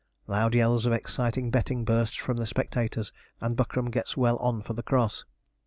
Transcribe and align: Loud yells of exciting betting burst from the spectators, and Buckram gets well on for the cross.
Loud 0.25 0.55
yells 0.55 0.87
of 0.87 0.93
exciting 0.93 1.51
betting 1.51 1.85
burst 1.85 2.19
from 2.19 2.37
the 2.37 2.47
spectators, 2.47 3.13
and 3.39 3.55
Buckram 3.55 3.91
gets 3.91 4.17
well 4.17 4.37
on 4.37 4.63
for 4.63 4.73
the 4.73 4.81
cross. 4.81 5.25